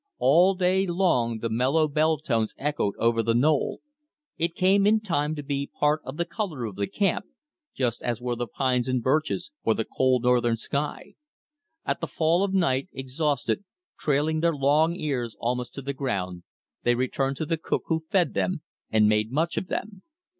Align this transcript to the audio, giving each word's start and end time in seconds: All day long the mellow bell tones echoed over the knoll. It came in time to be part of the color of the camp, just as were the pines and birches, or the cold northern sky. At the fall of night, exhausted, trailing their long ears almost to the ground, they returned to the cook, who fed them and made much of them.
All 0.17 0.55
day 0.55 0.87
long 0.87 1.37
the 1.41 1.49
mellow 1.51 1.87
bell 1.87 2.17
tones 2.17 2.55
echoed 2.57 2.95
over 2.97 3.21
the 3.21 3.35
knoll. 3.35 3.81
It 4.35 4.55
came 4.55 4.87
in 4.87 4.99
time 4.99 5.35
to 5.35 5.43
be 5.43 5.69
part 5.77 6.01
of 6.03 6.17
the 6.17 6.25
color 6.25 6.65
of 6.65 6.75
the 6.75 6.87
camp, 6.87 7.25
just 7.75 8.01
as 8.01 8.19
were 8.19 8.35
the 8.35 8.47
pines 8.47 8.87
and 8.87 9.03
birches, 9.03 9.51
or 9.63 9.75
the 9.75 9.85
cold 9.85 10.23
northern 10.23 10.57
sky. 10.57 11.13
At 11.85 12.01
the 12.01 12.07
fall 12.07 12.43
of 12.43 12.51
night, 12.51 12.89
exhausted, 12.91 13.63
trailing 13.99 14.39
their 14.39 14.55
long 14.55 14.95
ears 14.95 15.35
almost 15.39 15.75
to 15.75 15.83
the 15.83 15.93
ground, 15.93 16.41
they 16.81 16.95
returned 16.95 17.37
to 17.37 17.45
the 17.45 17.57
cook, 17.57 17.83
who 17.85 18.03
fed 18.09 18.33
them 18.33 18.63
and 18.89 19.07
made 19.07 19.31
much 19.31 19.55
of 19.55 19.67
them. 19.67 20.01